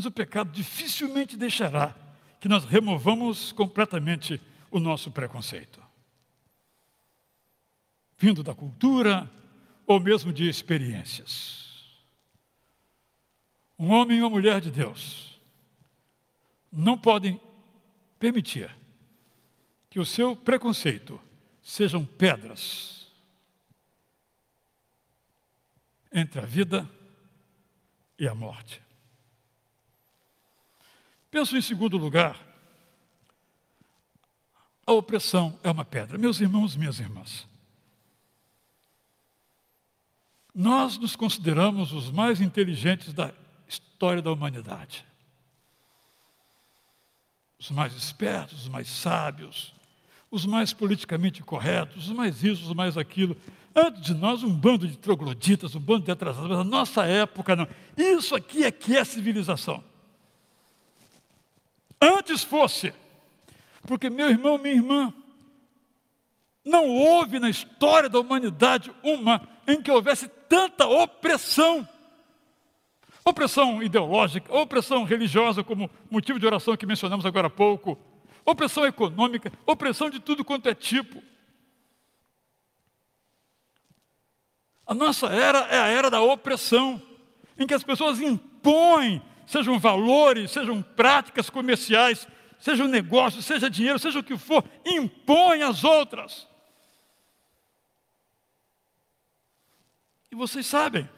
[0.00, 1.94] Mas o pecado dificilmente deixará
[2.40, 5.78] que nós removamos completamente o nosso preconceito.
[8.16, 9.30] Vindo da cultura
[9.86, 12.02] ou mesmo de experiências.
[13.78, 15.38] Um homem e uma mulher de Deus
[16.72, 17.38] não podem
[18.18, 18.74] permitir
[19.90, 21.20] que o seu preconceito
[21.60, 23.12] sejam pedras
[26.10, 26.90] entre a vida
[28.18, 28.80] e a morte.
[31.30, 32.36] Penso em segundo lugar,
[34.84, 36.18] a opressão é uma pedra.
[36.18, 37.46] Meus irmãos, minhas irmãs,
[40.52, 43.32] nós nos consideramos os mais inteligentes da
[43.68, 45.06] história da humanidade.
[47.58, 49.72] Os mais espertos, os mais sábios,
[50.30, 53.36] os mais politicamente corretos, os mais isso, os mais aquilo.
[53.74, 57.54] Antes de nós, um bando de trogloditas, um bando de atrasados, mas na nossa época
[57.54, 57.68] não.
[57.96, 59.84] Isso aqui é que é civilização.
[62.00, 62.94] Antes fosse,
[63.82, 65.14] porque meu irmão, minha irmã,
[66.64, 71.86] não houve na história da humanidade uma em que houvesse tanta opressão.
[73.24, 77.98] Opressão ideológica, opressão religiosa, como motivo de oração que mencionamos agora há pouco,
[78.44, 81.22] opressão econômica, opressão de tudo quanto é tipo.
[84.86, 87.00] A nossa era é a era da opressão,
[87.58, 92.26] em que as pessoas impõem, sejam valores, sejam práticas comerciais,
[92.56, 96.46] sejam negócios, seja dinheiro, seja o que for, impõem às outras.
[100.30, 101.10] E vocês sabem,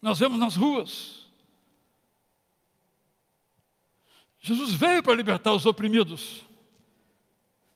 [0.00, 1.26] nós vemos nas ruas,
[4.38, 6.44] Jesus veio para libertar os oprimidos,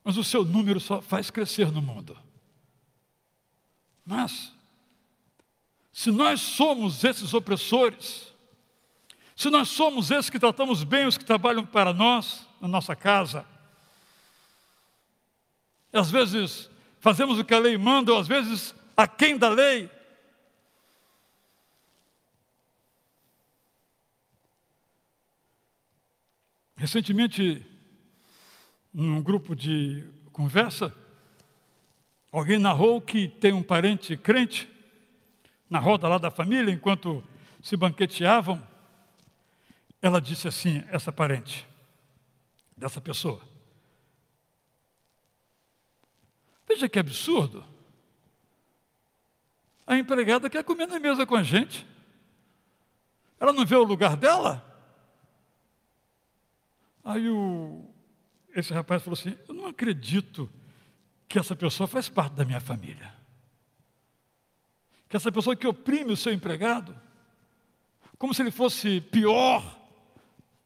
[0.05, 2.17] mas o seu número só faz crescer no mundo.
[4.07, 4.53] Mas,
[5.93, 8.34] se nós somos esses opressores,
[9.37, 13.45] se nós somos esses que tratamos bem os que trabalham para nós, na nossa casa,
[15.93, 19.89] e às vezes fazemos o que a lei manda, ou às vezes aquém da lei.
[26.76, 27.64] Recentemente,
[28.93, 30.93] num grupo de conversa,
[32.32, 34.68] alguém narrou que tem um parente crente
[35.70, 37.22] na roda lá da família, enquanto
[37.62, 38.61] se banqueteavam.
[40.05, 41.67] Ela disse assim, essa parente
[42.77, 43.41] dessa pessoa:
[46.69, 47.65] Veja que absurdo.
[49.87, 51.87] A empregada quer comer na mesa com a gente.
[53.41, 54.63] Ela não vê o lugar dela?
[57.03, 57.91] Aí o,
[58.55, 60.51] esse rapaz falou assim: Eu não acredito
[61.27, 63.15] que essa pessoa faz parte da minha família.
[65.09, 66.95] Que essa pessoa que oprime o seu empregado,
[68.19, 69.83] como se ele fosse pior,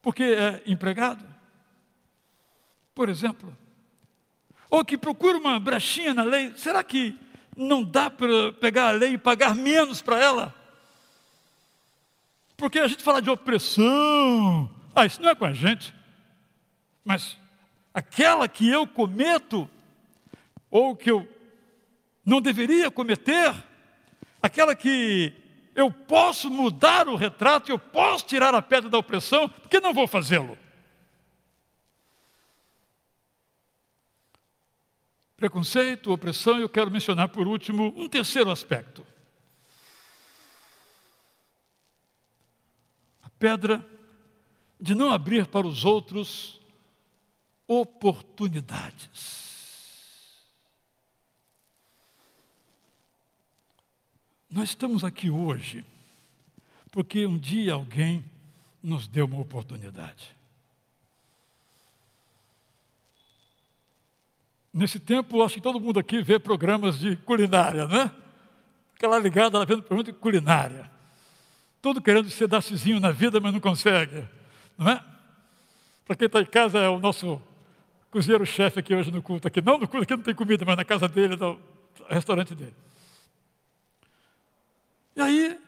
[0.09, 1.23] porque é empregado.
[2.95, 3.55] Por exemplo,
[4.71, 7.15] ou que procura uma brechinha na lei, será que
[7.55, 10.55] não dá para pegar a lei e pagar menos para ela?
[12.57, 15.95] Porque a gente fala de opressão, ah, isso não é com a gente,
[17.05, 17.37] mas
[17.93, 19.69] aquela que eu cometo,
[20.71, 21.29] ou que eu
[22.25, 23.55] não deveria cometer,
[24.41, 25.35] aquela que
[25.79, 29.95] eu posso mudar o retrato, eu posso tirar a pedra da opressão, por que não
[29.95, 30.59] vou fazê-lo?
[35.39, 39.07] preconceito, opressão, eu quero mencionar por último um terceiro aspecto.
[43.23, 43.89] A pedra
[44.81, 46.61] de não abrir para os outros
[47.69, 49.48] oportunidades.
[54.51, 55.85] Nós estamos aqui hoje
[56.91, 58.25] porque um dia alguém
[58.83, 60.35] nos deu uma oportunidade.
[64.73, 68.11] Nesse tempo, acho que todo mundo aqui vê programas de culinária, né?
[68.95, 70.91] Aquela ligada, ela vendo programa de culinária.
[71.83, 74.27] Todo querendo ser dacizinho na vida, mas não consegue,
[74.77, 75.05] não é?
[76.07, 77.41] Para quem está em casa, é o nosso
[78.11, 79.47] cozinheiro-chefe aqui hoje no culto.
[79.47, 81.61] Aqui não, no culto aqui não tem comida, mas na casa dele, no
[82.09, 82.75] restaurante dele.
[85.19, 85.61] E aí,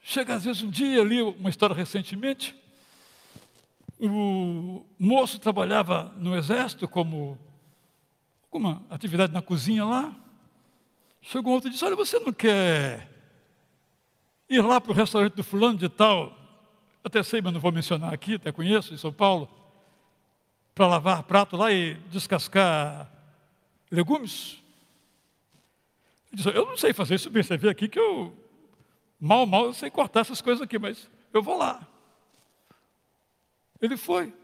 [0.00, 2.52] chega às vezes um dia, ali uma história recentemente,
[3.96, 7.38] o moço trabalhava no exército como
[8.50, 10.12] uma atividade na cozinha lá.
[11.22, 13.08] Chegou outro e disse: Olha, você não quer
[14.50, 16.36] ir lá para o restaurante do fulano de tal?
[17.04, 19.48] Até sei, mas não vou mencionar aqui, até conheço, em São Paulo,
[20.74, 23.08] para lavar prato lá e descascar
[23.92, 24.63] legumes.
[26.34, 28.36] Ele disse, eu não sei fazer isso bem, você vê aqui que eu,
[29.20, 31.86] mal, mal, eu sei cortar essas coisas aqui, mas eu vou lá.
[33.80, 34.34] Ele foi.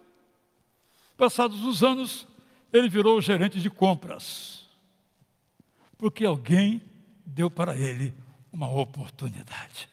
[1.17, 2.29] Passados os anos,
[2.73, 4.69] ele virou gerente de compras,
[5.99, 6.81] porque alguém
[7.27, 8.15] deu para ele
[8.53, 9.89] uma oportunidade.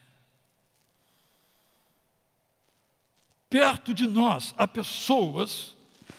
[3.50, 5.76] Perto de nós há pessoas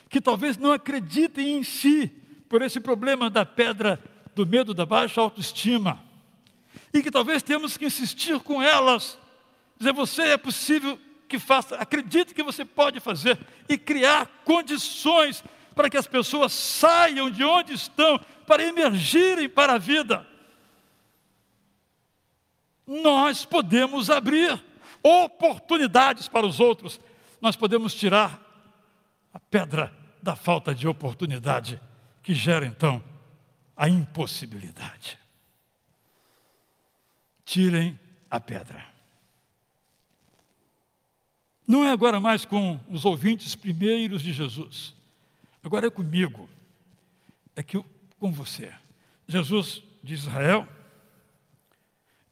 [0.09, 2.07] que talvez não acreditem em si
[2.49, 4.03] por esse problema da pedra
[4.35, 6.03] do medo da baixa autoestima.
[6.93, 9.17] E que talvez temos que insistir com elas,
[9.77, 15.43] dizer: você é possível que faça, acredite que você pode fazer e criar condições
[15.75, 20.27] para que as pessoas saiam de onde estão para emergirem para a vida.
[22.85, 24.61] Nós podemos abrir
[25.03, 26.99] oportunidades para os outros,
[27.39, 28.41] nós podemos tirar
[29.31, 31.79] a pedra da falta de oportunidade,
[32.23, 33.01] que gera então
[33.79, 35.17] a impossibilidade.
[37.45, 37.97] Tirem
[38.29, 38.85] a pedra.
[41.65, 44.93] Não é agora mais com os ouvintes primeiros de Jesus.
[45.63, 46.49] Agora é comigo,
[47.55, 47.81] é que
[48.19, 48.73] com você.
[49.25, 50.67] Jesus de Israel,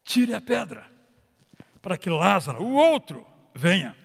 [0.04, 0.86] tire a pedra,
[1.82, 3.26] para que Lázaro, o outro,
[3.56, 3.96] venha.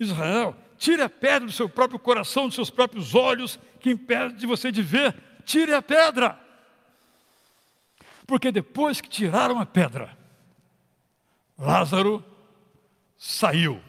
[0.00, 4.46] Israel, tire a pedra do seu próprio coração, dos seus próprios olhos, que impede de
[4.46, 6.47] você de ver, tire a pedra.
[8.28, 10.14] Porque depois que tiraram a pedra,
[11.56, 12.22] Lázaro
[13.16, 13.80] saiu.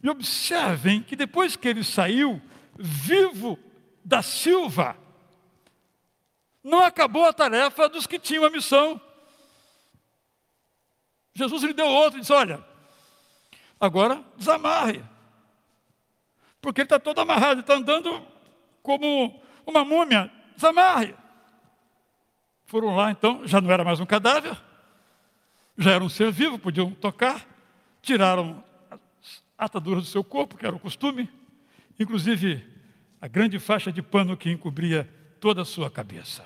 [0.00, 2.40] E observem que depois que ele saiu,
[2.78, 3.58] vivo
[4.04, 4.96] da Silva,
[6.62, 9.00] não acabou a tarefa dos que tinham a missão.
[11.34, 12.64] Jesus lhe deu outra e disse: Olha,
[13.80, 15.04] agora desamarre.
[16.60, 18.24] Porque ele está todo amarrado, está andando
[18.84, 20.30] como uma múmia.
[20.54, 21.23] Desamarre.
[22.74, 24.60] Foram lá, então, já não era mais um cadáver,
[25.78, 27.46] já era um ser vivo, podiam tocar,
[28.02, 31.30] tiraram as ataduras do seu corpo, que era o costume,
[32.00, 32.66] inclusive
[33.20, 35.08] a grande faixa de pano que encobria
[35.38, 36.44] toda a sua cabeça.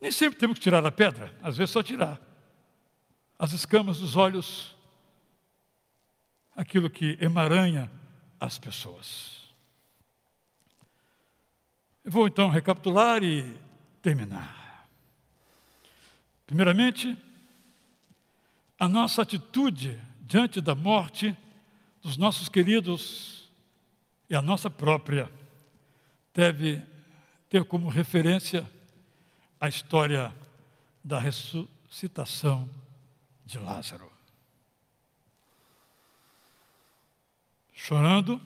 [0.00, 2.20] Nem sempre temos que tirar a pedra, às vezes só tirar
[3.38, 4.76] as escamas dos olhos,
[6.56, 7.88] aquilo que emaranha
[8.40, 9.54] as pessoas.
[12.04, 13.67] Eu vou então recapitular e
[14.08, 14.88] terminar.
[16.46, 17.14] Primeiramente,
[18.80, 21.36] a nossa atitude diante da morte
[22.00, 23.50] dos nossos queridos
[24.30, 25.30] e a nossa própria
[26.32, 26.82] deve
[27.50, 28.66] ter como referência
[29.60, 30.34] a história
[31.04, 32.66] da ressuscitação
[33.44, 34.10] de Lázaro.
[37.74, 38.40] Chorando,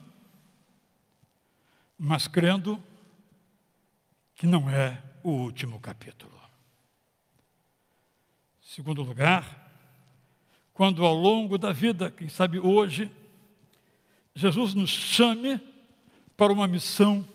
[1.97, 2.83] mas crendo
[4.35, 6.33] que não é o último capítulo.
[8.61, 9.71] Segundo lugar,
[10.73, 13.09] quando ao longo da vida, quem sabe hoje,
[14.35, 15.61] Jesus nos chame
[16.35, 17.27] para uma missão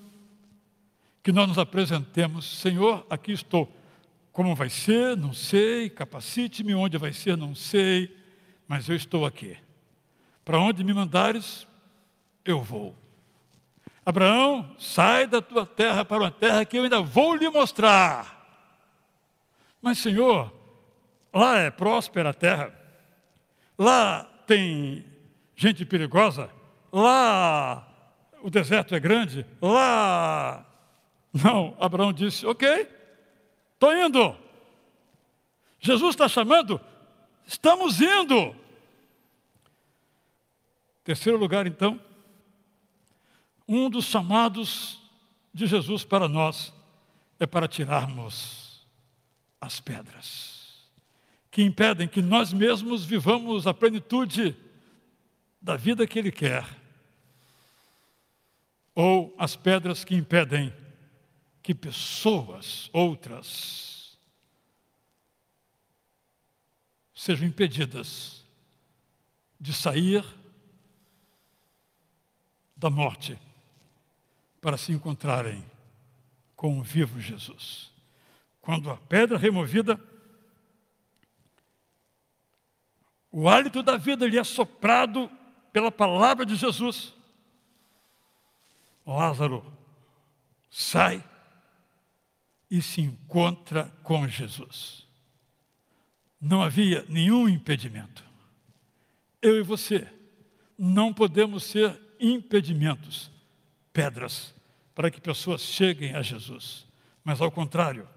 [1.22, 3.72] que nós nos apresentemos, Senhor, aqui estou.
[4.32, 8.16] Como vai ser, não sei, capacite-me, onde vai ser, não sei,
[8.66, 9.56] mas eu estou aqui.
[10.44, 11.66] Para onde me mandares,
[12.44, 12.96] eu vou.
[14.08, 18.48] Abraão, sai da tua terra para uma terra que eu ainda vou lhe mostrar.
[19.82, 20.50] Mas, Senhor,
[21.30, 22.72] lá é próspera a terra,
[23.76, 25.04] lá tem
[25.54, 26.48] gente perigosa,
[26.90, 27.86] lá
[28.40, 30.64] o deserto é grande, lá.
[31.30, 32.88] Não, Abraão disse: Ok,
[33.74, 34.34] estou indo.
[35.80, 36.80] Jesus está chamando,
[37.44, 38.56] estamos indo.
[41.04, 42.00] Terceiro lugar, então,
[43.68, 44.98] um dos chamados
[45.52, 46.72] de Jesus para nós
[47.38, 48.86] é para tirarmos
[49.60, 50.58] as pedras
[51.50, 54.56] que impedem que nós mesmos vivamos a plenitude
[55.60, 56.64] da vida que Ele quer,
[58.94, 60.72] ou as pedras que impedem
[61.62, 64.18] que pessoas outras
[67.14, 68.44] sejam impedidas
[69.60, 70.24] de sair
[72.76, 73.36] da morte
[74.60, 75.64] para se encontrarem
[76.56, 77.92] com o vivo Jesus.
[78.60, 79.98] Quando a pedra removida,
[83.30, 85.30] o hálito da vida lhe é soprado
[85.72, 87.14] pela palavra de Jesus.
[89.06, 89.64] Lázaro
[90.70, 91.24] sai
[92.70, 95.06] e se encontra com Jesus.
[96.40, 98.24] Não havia nenhum impedimento.
[99.40, 100.06] Eu e você
[100.76, 103.30] não podemos ser impedimentos,
[103.98, 104.54] pedras,
[104.94, 106.86] para que pessoas cheguem a Jesus.
[107.24, 108.08] Mas, ao contrário,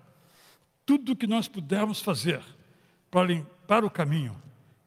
[0.86, 2.40] tudo o que nós pudermos fazer
[3.10, 4.40] para limpar o caminho,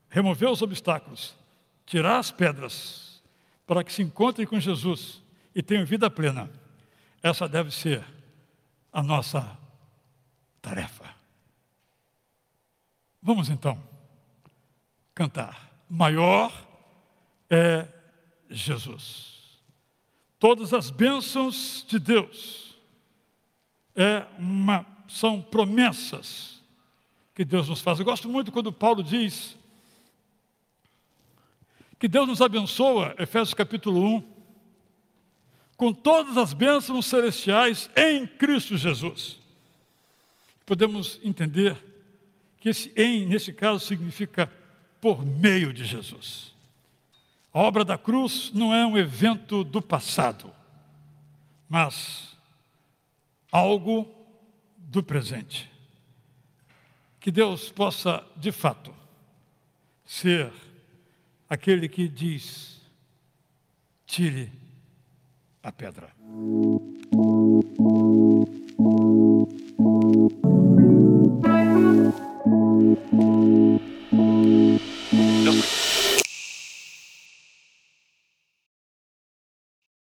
[0.09, 1.34] remover os obstáculos,
[1.84, 3.20] tirar as pedras,
[3.66, 5.20] para que se encontrem com Jesus
[5.53, 6.49] e tenham vida plena,
[7.20, 8.05] essa deve ser
[8.92, 9.59] a nossa
[10.62, 11.12] tarefa.
[13.20, 13.82] Vamos então
[15.12, 15.72] cantar.
[15.90, 16.53] Maior
[17.51, 17.88] é
[18.49, 19.34] Jesus.
[20.45, 22.76] Todas as bênçãos de Deus
[23.97, 26.62] é uma, são promessas
[27.34, 27.99] que Deus nos faz.
[27.99, 29.57] Eu gosto muito quando Paulo diz
[31.99, 34.22] que Deus nos abençoa, Efésios capítulo 1,
[35.78, 39.40] com todas as bênçãos celestiais em Cristo Jesus.
[40.66, 41.74] Podemos entender
[42.61, 44.53] que esse em, nesse caso, significa
[45.01, 46.53] por meio de Jesus.
[47.55, 50.52] A obra da cruz não é um evento do passado,
[51.68, 52.36] mas
[53.52, 54.12] algo
[54.76, 55.70] do presente.
[57.20, 58.92] Que Deus possa, de fato,
[60.05, 60.52] ser
[61.48, 62.80] aquele que diz:
[64.05, 64.50] tire
[65.62, 66.12] a pedra.